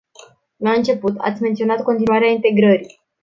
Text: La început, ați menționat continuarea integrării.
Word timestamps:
La 0.57 0.71
început, 0.71 1.17
ați 1.19 1.41
menționat 1.41 1.83
continuarea 1.83 2.29
integrării. 2.31 3.01